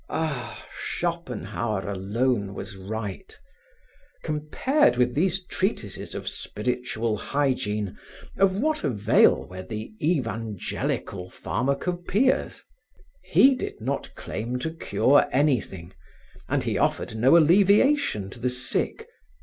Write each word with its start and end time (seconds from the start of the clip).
Ah! 0.09 0.67
Schopenhauer 0.71 1.87
alone 1.87 2.55
was 2.55 2.75
right. 2.75 3.37
Compared 4.23 4.97
with 4.97 5.13
these 5.13 5.45
treatises 5.45 6.15
of 6.15 6.27
spiritual 6.27 7.15
hygiene, 7.17 7.99
of 8.35 8.55
what 8.55 8.83
avail 8.83 9.45
were 9.47 9.61
the 9.61 9.93
evangelical 10.01 11.29
pharmacopoeias? 11.29 12.63
He 13.21 13.53
did 13.53 13.79
not 13.79 14.15
claim 14.15 14.57
to 14.61 14.73
cure 14.73 15.27
anything, 15.31 15.93
and 16.49 16.63
he 16.63 16.79
offered 16.79 17.15
no 17.15 17.37
alleviation 17.37 18.31
to 18.31 18.39
the 18.39 18.49
sick. 18.49 19.07